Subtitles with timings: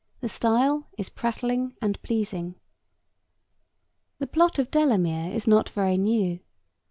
[0.21, 2.55] The style is prattling and pleasing.
[4.17, 6.39] The plot of Delamere is not very new.